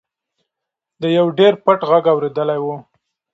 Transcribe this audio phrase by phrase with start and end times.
[1.01, 2.67] ده یو ډېر پټ غږ اورېدلی و.